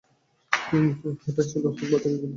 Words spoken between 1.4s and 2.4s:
ছিল হক ও বাতিলের যুদ্ধ।